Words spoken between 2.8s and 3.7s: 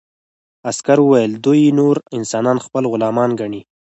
غلامان ګڼي